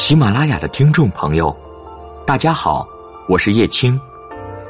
[0.00, 1.54] 喜马拉雅的听众朋友，
[2.26, 2.88] 大家好，
[3.28, 4.00] 我是叶青。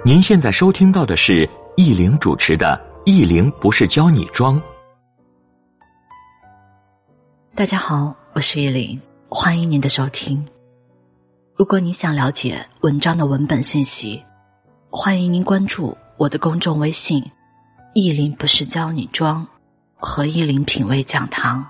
[0.05, 2.77] 您现在收听到的是易玲主持的
[3.07, 4.61] 《易玲不是教你装》。
[7.55, 10.45] 大家好，我是易玲，欢迎您的收听。
[11.55, 14.21] 如果你想了解文章的文本信息，
[14.91, 17.25] 欢迎您关注我的公众微信
[17.95, 19.47] “易玲不是教你装”
[19.97, 21.65] 和“易玲品味讲堂”。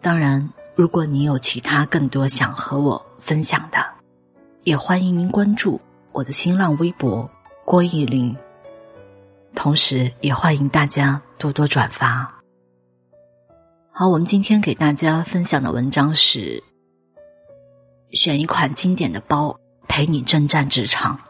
[0.00, 0.48] 当然。
[0.80, 3.84] 如果你有其他更多想和我分享的，
[4.64, 5.78] 也欢迎您关注
[6.10, 7.30] 我的新浪微博
[7.66, 8.34] 郭艺林。
[9.54, 12.34] 同时，也欢迎大家多多转发。
[13.90, 16.64] 好，我们今天给大家分享的文章是：
[18.12, 19.54] 选一款经典的包，
[19.86, 21.20] 陪你征战职场。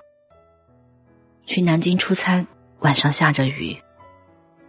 [1.45, 2.47] 去南京出差，
[2.79, 3.77] 晚上下着雨，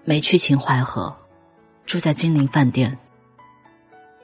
[0.06, 1.16] 没去秦淮河，
[1.86, 2.98] 住在金陵饭店。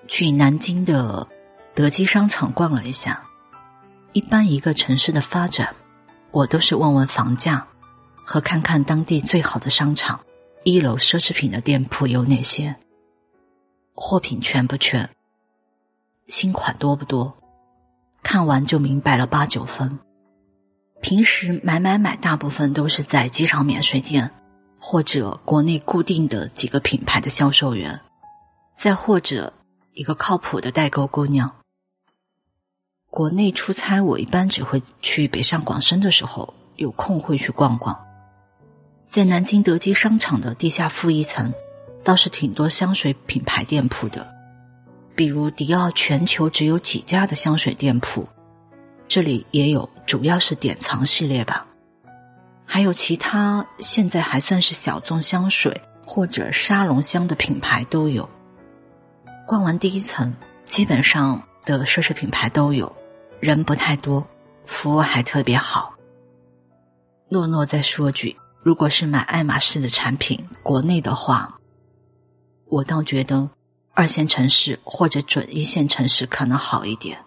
[0.07, 1.27] 去南京的
[1.75, 3.21] 德基商场逛了一下。
[4.13, 5.75] 一般一个城市的发展，
[6.31, 7.67] 我都是问问房价，
[8.25, 10.19] 和看看当地最好的商场，
[10.63, 12.75] 一楼奢侈品的店铺有哪些，
[13.93, 15.07] 货品全不全，
[16.27, 17.37] 新款多不多，
[18.23, 19.99] 看完就明白了八九分。
[20.99, 24.31] 平时买买买，大部分都是在机场免税店，
[24.79, 27.99] 或者国内固定的几个品牌的销售员，
[28.75, 29.53] 再或者。
[29.97, 31.51] 一个靠谱的代购姑娘。
[33.09, 37.97] 国内出差，我一般只会去北上广深的时候，有空会去逛逛。
[39.09, 41.51] 在南京德基商场的地下负一层，
[42.03, 44.31] 倒是挺多香水品牌店铺的，
[45.15, 48.29] 比如迪奥全球只有几家的香水店铺，
[49.07, 51.65] 这里也有，主要是典藏系列吧。
[52.65, 58.29] 还有其他现在还算是小众香水或者沙龙香的品牌都有。
[59.47, 60.33] 逛完第一层，
[60.65, 62.93] 基本上的奢侈品牌都有，
[63.39, 64.27] 人不太多，
[64.65, 65.95] 服务还特别好。
[67.29, 71.57] 诺诺再说句，如果是买爱马仕的产品，国内的话，
[72.65, 73.49] 我倒觉得
[73.93, 77.17] 二线城市或者准一线城市可能好一点，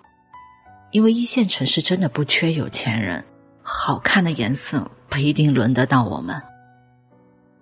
[0.91, 3.25] 因为一线城市真的不缺有钱人，
[3.63, 6.39] 好看的颜色不一定轮得到我们。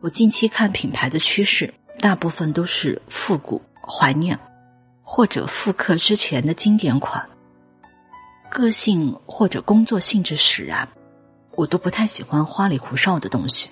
[0.01, 4.37] 我近期看品牌的趋势，大部分都是复古怀念。
[5.11, 7.27] 或者复刻之前的经典款，
[8.51, 10.87] 个性或者工作性质使然，
[11.53, 13.71] 我都不太喜欢花里胡哨的东西。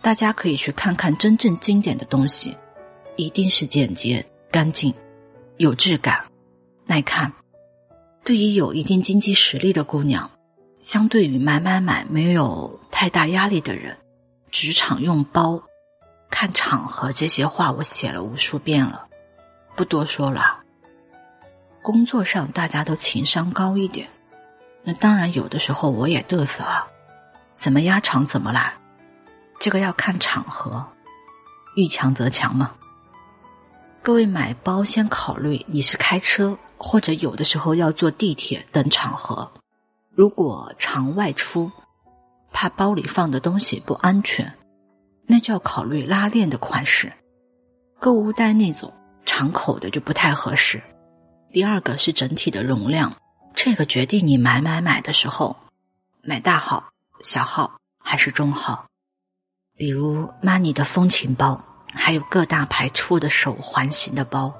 [0.00, 2.56] 大家可以去看看真正经典的东西，
[3.16, 4.94] 一定是简洁、干净、
[5.56, 6.24] 有质感、
[6.86, 7.30] 耐看。
[8.22, 10.30] 对于有一定经济实力的姑娘，
[10.78, 13.98] 相对于买买买没有太大压力的人，
[14.52, 15.60] 职场用包、
[16.30, 19.07] 看场合这些话我写了无数遍了。
[19.78, 20.58] 不多说了。
[21.82, 24.08] 工作上大家都情商高一点，
[24.82, 26.84] 那当然有的时候我也嘚瑟啊，
[27.54, 28.74] 怎么压场怎么来，
[29.60, 30.84] 这个要看场合，
[31.76, 32.72] 遇强则强嘛。
[34.02, 39.48] 各位买包先考虑你是开车或者有的时候要坐地铁等场合，
[40.12, 41.70] 如果常外出，
[42.52, 44.52] 怕包里放的东西不安全，
[45.24, 47.12] 那就要考虑拉链的款式，
[48.00, 48.92] 购物袋那种。
[49.38, 50.82] 敞口的就不太合适。
[51.52, 53.14] 第二个是整体的容量，
[53.54, 55.56] 这个决定你买买买的时候，
[56.22, 56.90] 买大号、
[57.22, 58.84] 小号还是中号。
[59.76, 61.62] 比如 Money 的风情包，
[61.94, 64.52] 还有各大牌出的手环型的包，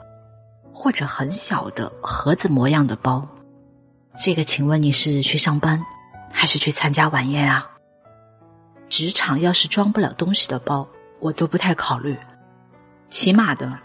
[0.72, 3.28] 或者很小的盒子模样的包。
[4.20, 5.84] 这个，请问你是去上班，
[6.30, 7.68] 还是去参加晚宴啊？
[8.88, 12.16] 职场要是装不了东西的包，我都不太考虑。
[13.10, 13.76] 起码的。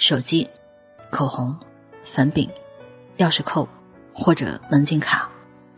[0.00, 0.48] 手机、
[1.10, 1.54] 口红、
[2.02, 2.48] 粉饼、
[3.18, 3.68] 钥匙扣
[4.14, 5.30] 或者门禁卡、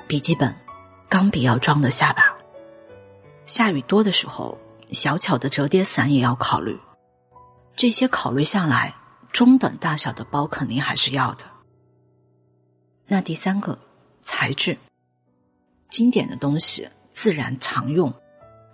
[0.07, 0.55] 笔记本、
[1.09, 2.39] 钢笔要装得下吧。
[3.47, 4.57] 下雨多的时候，
[4.93, 6.79] 小巧的折叠伞也要考虑。
[7.75, 8.95] 这些考虑下来，
[9.33, 11.45] 中等大小的包肯定还是要的。
[13.09, 13.77] 那第三个
[14.23, 14.79] 材质，
[15.91, 18.15] 经典的东西自然常用，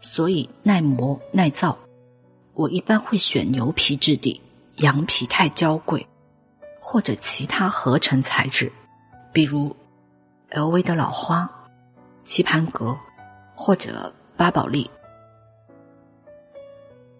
[0.03, 1.79] 所以耐磨耐造。
[2.53, 4.43] 我一般会选牛皮质地。
[4.79, 6.07] 羊皮太娇贵，
[6.81, 8.71] 或者其他合成材质，
[9.33, 9.75] 比如
[10.51, 11.51] LV 的老花、
[12.23, 12.97] 棋盘格，
[13.55, 14.89] 或者巴宝莉、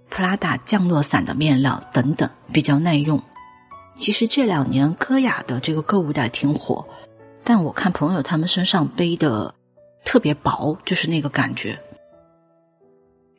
[0.09, 3.21] 普拉达降落伞的面料等等，比较耐用。
[3.97, 6.87] 其实这两年歌雅的这个购物袋挺火，
[7.43, 9.53] 但我看朋友他们身上背的
[10.05, 11.77] 特别薄，就是那个感觉。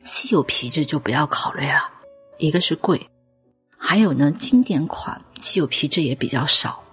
[0.04, 1.90] 稀有皮质就不要考虑了，
[2.36, 3.08] 一个是贵。
[3.82, 6.84] 还有呢，经典款既有皮质也比较少。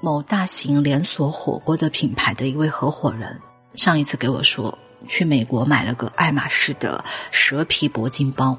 [0.00, 3.40] 某大型连锁火锅的品牌的一位合伙人，
[3.74, 4.76] 上一次给我说，
[5.06, 8.58] 去美国买了个爱马仕的蛇皮铂金包，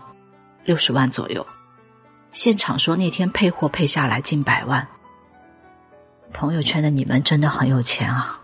[0.63, 1.45] 六十万左右。
[2.31, 4.87] 现场说那天配货配下来近百万。
[6.33, 8.41] 朋友圈的你们真的很有钱啊！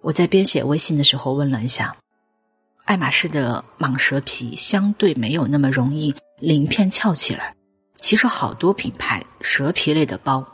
[0.00, 1.96] 我在编写微信的时候问了一下，
[2.84, 7.54] 爱马仕的蟒蛇皮相对没有那么容易鳞片翘起来。
[7.94, 10.46] 其实好多品牌蛇皮类的包，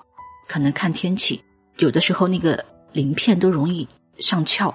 [0.46, 1.42] 可能看天气。
[1.78, 3.88] 有的时候那个鳞片都容易
[4.18, 4.72] 上翘，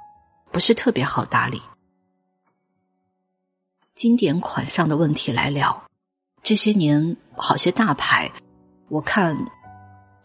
[0.51, 1.61] 不是特别好打理。
[3.93, 5.85] 经典款上的问题来聊，
[6.43, 8.29] 这些年好些大牌，
[8.89, 9.37] 我看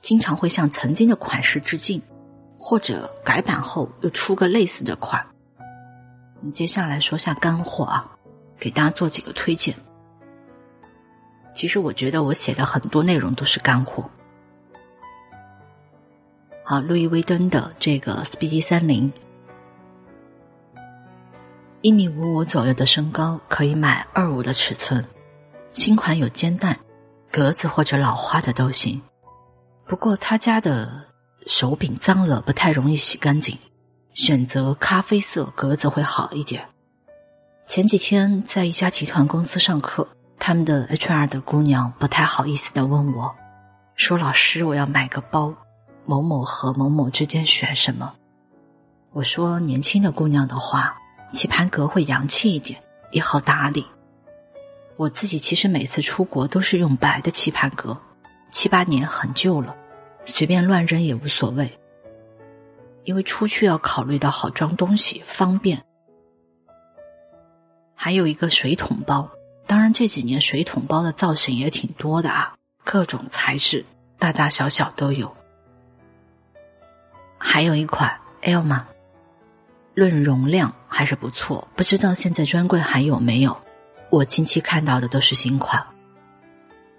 [0.01, 2.03] 经常会向曾经的款式致敬，
[2.59, 5.25] 或者改版后又出个类似的款。
[6.53, 8.11] 接下来说下干货啊，
[8.59, 9.77] 给大家做几个推荐。
[11.55, 14.09] 其实我觉得我写的很多内容都是干货。
[16.65, 19.13] 好，路易威登的这个 Speed 三零，
[21.81, 25.05] 一米五五左右的身高，可以买二五的尺寸，
[25.73, 26.79] 新款有肩带、
[27.33, 29.01] 格子或者老花的都行。
[29.87, 31.05] 不过他家的
[31.47, 33.59] 手柄脏了，不太容易洗干净，
[34.15, 36.65] 选择咖啡色格子会好一点。
[37.67, 40.07] 前几天在一家集团公司上课，
[40.41, 43.37] 他们的 HR 的姑娘不太好意思的问我，
[43.95, 45.55] 说：“老师，我要买个包。”
[46.07, 48.15] 某某和某某之间选什么？
[49.13, 50.97] 我说年轻的姑娘的话，
[51.31, 52.83] 棋盘格会洋气一点，
[53.13, 53.87] 也好打理。
[54.97, 57.97] 我自己其实每次出国都是用白的棋盘格，
[58.51, 59.77] 七八年很旧了，
[60.25, 61.79] 随便乱扔也无所谓。
[63.05, 65.83] 因为出去要考虑到好装东西方便。
[67.95, 69.31] 还有一个水桶包，
[69.71, 73.85] 当然这几年水桶包的造型也挺多的啊，各种材质，
[74.19, 75.37] 大大小小都有。
[77.39, 78.89] 还有一款 L 吗？
[79.95, 83.63] 论容量还是不错，不知道现在专柜还有没有？
[84.11, 85.87] 我近期看到的都是新款。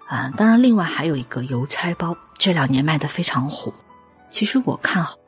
[0.08, 3.74] 啊，当然，另外还有一个邮差包，这两年卖的非常火。
[4.30, 5.18] 其实我看好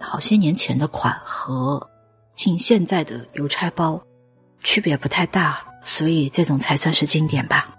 [0.00, 1.88] 好些年前的款和
[2.34, 4.02] 近现在的邮差包
[4.64, 7.76] 区别不太大，所以这种才算是经典吧。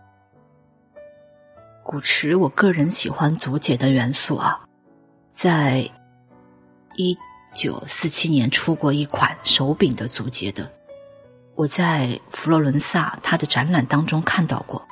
[1.84, 4.66] 古驰，我个人喜欢竹节的元素啊，
[5.36, 5.90] 在。
[6.98, 7.18] 一
[7.54, 10.72] 九四七年出过一款手柄的竹节的，
[11.54, 14.88] 我在佛罗伦萨他的展览当中看到过，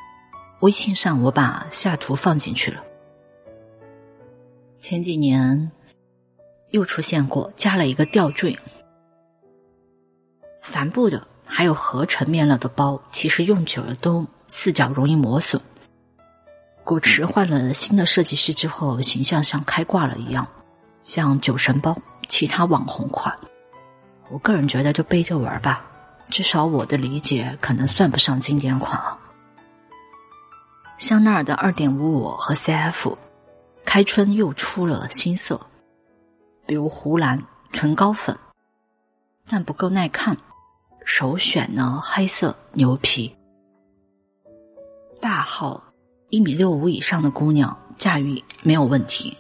[0.60, 2.84] 微信上我把下图放进去了。
[4.82, 5.72] 前几年
[6.72, 8.60] 又出现过，加了一个吊坠，
[10.62, 15.62] 帆布的，还有合成面料的包，其实用久了都四角容易磨损。
[16.84, 20.48] 古驰换了新的设计师之后，形象像开挂了一样。
[21.04, 21.96] 像酒神包，
[22.28, 23.38] 其他网红款，
[24.30, 25.86] 我个人觉得就背着玩吧。
[26.28, 29.20] 至少我的理解可能算不上经典款啊。
[30.98, 33.16] 香奈儿的二点五五和 CF，
[33.86, 35.62] 开春又出了新色，
[36.66, 38.36] 比如湖蓝、唇膏粉，
[39.48, 40.36] 但不够耐看。
[41.06, 43.34] 首选呢黑色牛皮，
[45.22, 45.82] 大号
[46.30, 49.36] 一米六五以上的姑娘驾驭没有问题。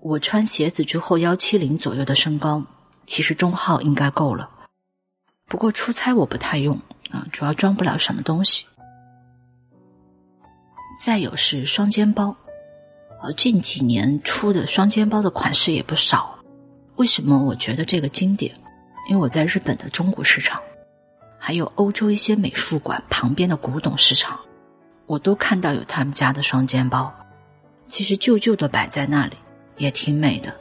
[0.00, 2.62] 我穿鞋子之后，幺七零左右的身高，
[3.06, 4.50] 其实中号应该够了。
[5.46, 6.78] 不过出差我不太用
[7.10, 8.66] 啊，主要装不了什么东西。
[11.00, 12.36] 再有是双肩包，
[13.22, 16.38] 呃，近几年出的双肩包的款式也不少。
[16.96, 18.54] 为什么我觉得这个经典？
[19.08, 20.60] 因为我在日本的中古市场，
[21.38, 24.38] 还有欧洲一些美术馆旁边的古董市场，
[25.06, 27.14] 我都看到有他们家的双肩包。
[27.86, 29.36] 其实旧旧的摆在那里。
[29.76, 30.54] 也挺美的。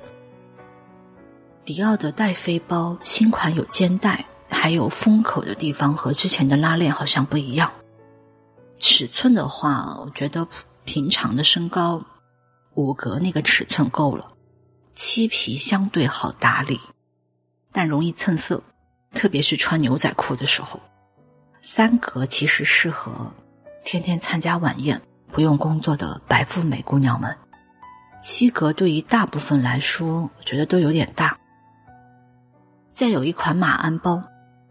[1.66, 7.72] 迪奥的戴妃包新款有肩带，还有封口的地方和之前的拉链好像不一样。
[8.80, 10.48] 尺寸的话，我觉得
[10.84, 12.04] 平常的身高
[12.74, 14.32] 五格那个尺寸够了。
[14.96, 16.80] 漆皮相对好打理，
[17.74, 18.64] 但容易蹭色，
[19.12, 20.80] 特别是穿牛仔裤的时候。
[21.62, 23.34] 三格其实适合
[23.84, 25.02] 天天参加晚宴
[25.32, 27.36] 不用工作的白富美姑娘们。
[28.22, 31.38] 七格对于大部分来说，我觉得都有点大。
[32.94, 34.24] 再有一款马鞍包，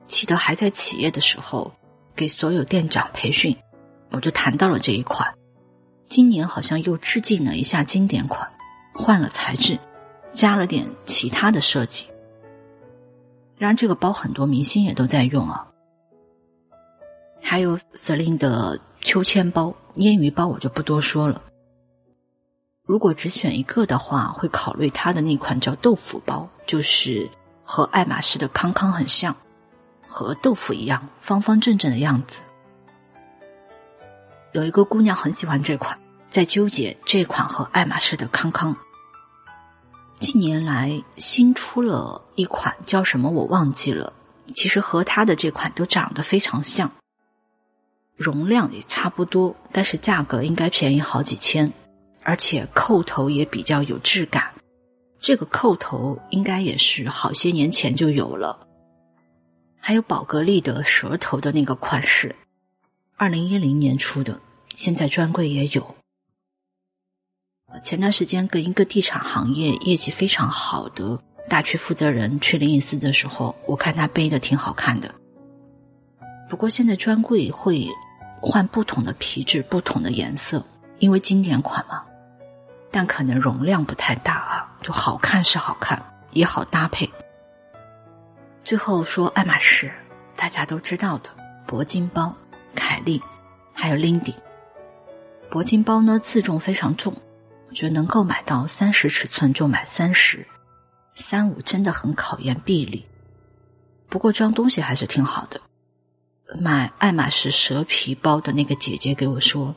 [0.07, 1.75] 记得还在企业的时候
[2.15, 3.57] 给所有店长培训，
[4.11, 5.35] 我就谈到了这一款。
[6.09, 8.51] 今年好像又致敬了一下经典款，
[8.95, 9.79] 换了材质，
[10.35, 12.07] 加了点其他的设计。
[13.63, 15.69] 当然这个包很多明星也都在用啊。
[17.41, 21.41] 还有 Celine 的秋千包、鲶鱼包，我就不多说了。
[22.85, 27.31] 如果只选一个的话，会考虑它的那款叫豆腐包，就是
[27.63, 29.37] 和爱马仕的康康很像，
[30.09, 32.43] 和豆腐一样方方正正的样子。
[34.51, 35.97] 有一个姑娘很喜欢这款，
[36.31, 38.77] 在纠结这款和爱马仕的康康。
[40.23, 44.13] 近年来新出了一款叫什么我忘记了，
[44.55, 46.93] 其实和它的这款都长得非常像，
[48.15, 51.73] 容量也差不多，但是价格应该便宜好几千。
[52.23, 54.53] 而且扣头也比较有质感，
[55.19, 58.69] 这个扣头应该也是好些年前就有了。
[59.81, 62.37] 还有宝格丽的蛇头的那个款式，
[63.17, 64.41] 二零一零年出的，
[64.73, 65.97] 现在专柜也有。
[67.81, 75.15] 前段时间跟一个地产行业业绩非常好的大区负责人去灵隐寺的时候，我看他背的挺好看的。
[76.49, 77.89] 不过现在专柜会
[78.41, 80.65] 换不同的皮质、不同的颜色，
[80.99, 82.05] 因为经典款嘛。
[82.91, 87.11] 但可能容量不太大啊，就好看是好看，也好搭配。
[88.63, 89.91] 最后说爱马仕，
[90.37, 91.31] 大家都知道的
[91.67, 92.37] 铂金包，
[92.75, 93.23] 凯利，
[93.73, 94.35] 还有 Lindy。
[95.51, 97.15] 铂金包呢自重非常重，
[97.73, 100.47] 觉得能够买到三十尺寸就买三十，
[101.15, 103.07] 三五真的很考验臂力。
[104.09, 105.61] 不过装东西还是挺好的。
[106.61, 109.75] 买爱马仕蛇皮包的那个姐姐给我说。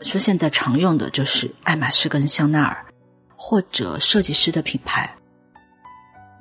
[0.00, 2.84] 说现在常用的就是爱马仕跟香奈儿，
[3.36, 5.08] 或者设计师的品牌，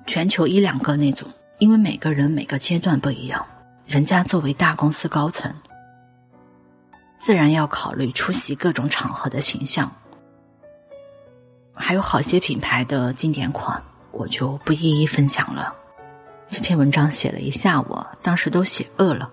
[0.07, 1.29] 全球一两个那种。
[1.59, 3.45] 因为每个人每个阶段不一样，
[3.85, 5.53] 人家作为大公司高层，
[7.19, 9.95] 自然要考虑出席各种场合的形象。
[11.81, 15.75] 还有好些品牌的经典款，我就不一一分享了。
[16.49, 19.31] 这篇文章写了一下午，当时都写饿了。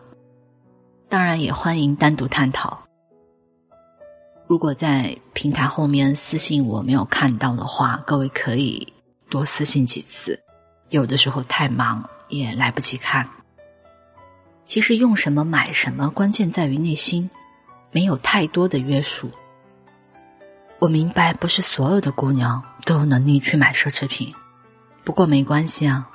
[1.08, 2.82] 当然也欢迎单独探讨。
[4.46, 8.92] 如果在平台后面私信我没有看到的话，各位可以
[9.28, 10.40] 多私信几次。
[10.88, 13.28] 有的时候太忙也来不及看。
[14.64, 17.28] 其实用什么买什么，关键在于内心，
[17.90, 19.30] 没有太多的约束。
[20.78, 24.35] 我明白，不是所有的姑娘都有能力去买奢侈品，
[25.04, 26.08] 不过没关系啊，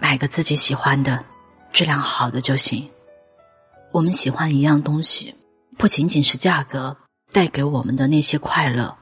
[0.00, 1.24] 买个自己喜欢的、
[1.72, 2.88] 质量好的就行。
[3.92, 5.34] 我们喜欢一样东西，
[5.76, 6.96] 不仅仅是价格。
[7.30, 8.96] 带给我们的那些快乐，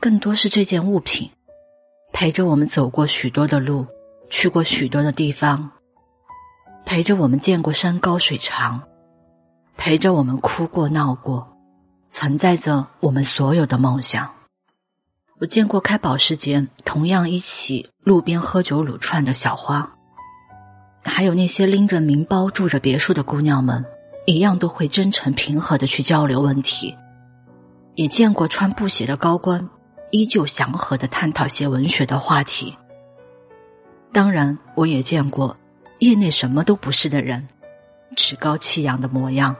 [0.00, 1.30] 更多是这件物品
[2.12, 3.86] 陪着我们走过许多的路，
[4.28, 5.70] 去过许多的地方，
[6.84, 8.82] 陪着我们见过山高水长，
[9.76, 11.56] 陪着我们哭过闹过，
[12.20, 14.28] 承载着我们所有的梦想。
[15.38, 19.88] 我见过开保时捷，同样一起路边喝酒撸串的小花，
[21.04, 23.84] 还有那些拎着名包住着别墅的姑娘们，
[24.26, 26.92] 一样都会真诚平和的去交流问题。
[27.94, 29.70] 也见过穿布鞋的高官，
[30.10, 32.74] 依旧祥和的探讨些文学的话题。
[34.12, 35.56] 当然，我也见过
[36.00, 37.46] 业内什么都不是的人，
[38.16, 39.54] 趾高气扬的模样。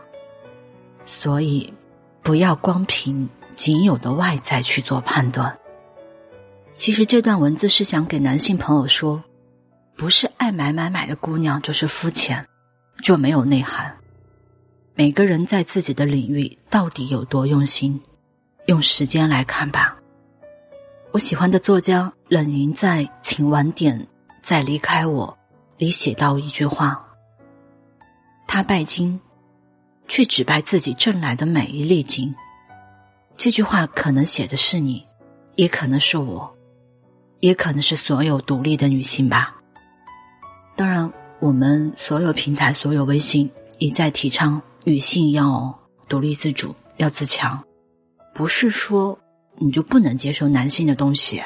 [1.07, 1.73] 所以，
[2.23, 5.59] 不要光凭仅有的外在去做判断。
[6.77, 9.23] 其实这段文字是想给男性朋友说，
[9.97, 12.47] 不是爱买买买的姑娘就是肤浅，
[13.03, 13.93] 就没有内涵。
[14.95, 18.01] 每个人在自己的领域到底有多用心？
[18.67, 19.97] 用时间来看吧。
[21.11, 24.07] 我喜欢的作家冷云在《请晚点
[24.43, 25.27] 再离开我》
[25.79, 27.03] 里写到一句话
[28.47, 29.19] ：“他拜金，
[30.09, 32.35] 却只拜自己挣来的每一粒金。”
[33.37, 35.05] 这句话可能写的是你，
[35.55, 36.57] 也可能是我，
[37.39, 39.55] 也可能是所有独立的女性吧。
[40.75, 43.49] 当然，我们所有平台、所有微信
[43.79, 47.63] 一再提倡女性要独立自主，要自强。
[48.35, 49.19] 不是说
[49.57, 51.43] 你就不能接受男性的东西。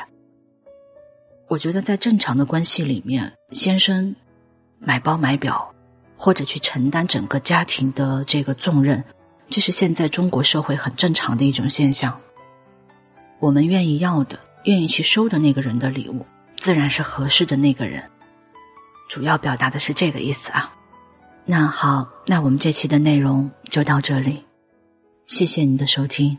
[1.49, 4.15] 我觉得在正常的关系里面，先生
[4.79, 5.72] 买包买表，
[6.23, 9.03] 或者去承担整个家庭的这个重任，
[9.51, 12.17] 这是现在中国社会很正常的一种现象。
[13.41, 16.25] 我们愿意要的、愿意去收的那个人的礼物，
[16.57, 18.09] 自然是合适的那个人。
[19.09, 20.73] 主要表达的是这个意思啊。
[21.45, 24.45] 那好，那我们这期的内容就到这里，
[25.27, 26.39] 谢谢你的收听。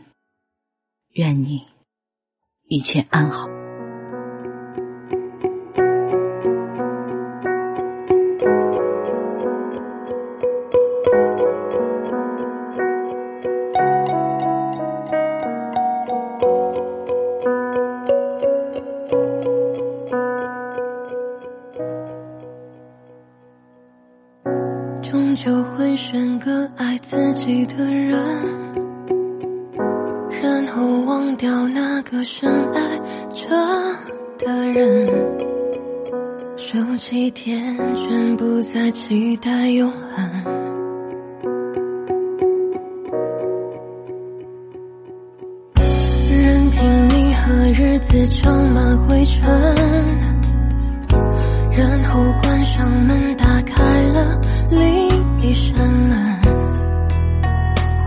[1.10, 1.60] 愿你
[2.68, 3.53] 一切安好。
[25.34, 28.18] 就会选个爱自己的人。
[30.42, 32.98] 然后忘掉那个深爱
[33.32, 33.48] 着
[34.38, 35.08] 的人，
[36.56, 40.30] 手机天全不再期待永恒。
[46.30, 49.44] 任凭你和日子装满灰尘，
[51.72, 53.33] 然后关上门，
[55.54, 56.12] 另一扇门。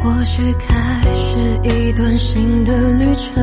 [0.04, 0.76] 或许开
[1.16, 3.34] 始一段新的旅程，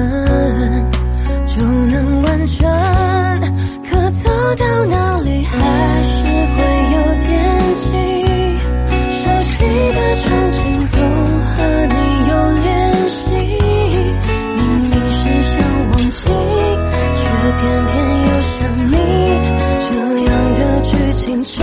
[1.47, 2.69] 就能完整。
[3.89, 5.57] 可走到哪里，还
[6.05, 6.59] 是会
[6.93, 7.33] 有惦
[7.77, 7.83] 记。
[9.11, 9.55] 熟悉
[9.93, 10.61] 的场景
[10.93, 10.99] 都
[11.49, 11.55] 和
[11.89, 11.95] 你
[12.29, 12.33] 有
[12.63, 12.69] 联
[13.09, 13.25] 系，
[14.59, 15.55] 明明是想
[15.93, 16.21] 忘记，
[17.17, 17.23] 却
[17.59, 18.55] 偏偏又想
[18.91, 18.93] 你。
[19.81, 19.83] 这
[20.25, 21.57] 样的剧情真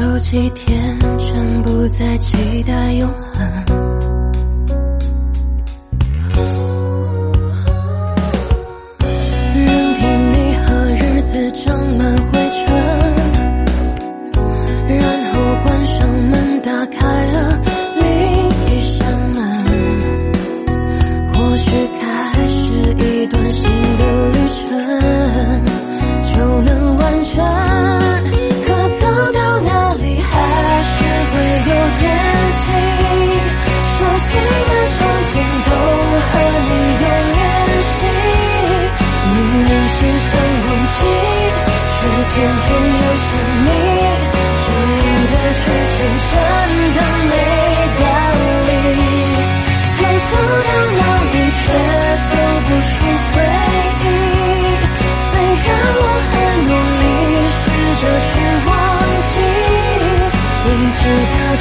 [0.00, 3.87] 有几天全部在期待永恒。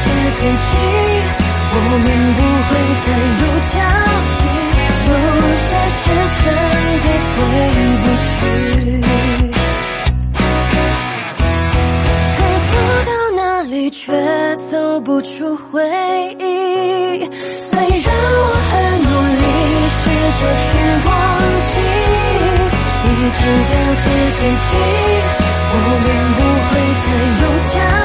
[0.08, 0.72] 告诫自己，
[1.70, 2.70] 我们不会
[3.06, 3.08] 再
[3.42, 3.44] 有
[3.74, 3.76] 交
[4.34, 4.40] 集。
[5.08, 5.12] 有
[5.68, 6.04] 些事
[6.38, 6.46] 真
[7.04, 7.38] 的回
[8.04, 8.30] 不去。
[12.38, 12.40] 可
[12.72, 12.74] 走
[13.06, 14.00] 到哪里却
[14.70, 15.66] 走不出回
[16.40, 16.42] 忆。
[17.62, 18.72] 虽然我很
[19.04, 19.44] 努力
[19.92, 20.00] 试
[20.40, 20.68] 着去
[21.06, 21.10] 忘
[21.74, 21.76] 记，
[23.04, 23.40] 一直
[23.72, 24.06] 告诫
[24.38, 24.70] 自己，
[25.72, 26.06] 我们
[26.38, 26.72] 不会
[27.04, 27.08] 再
[27.42, 27.97] 有交。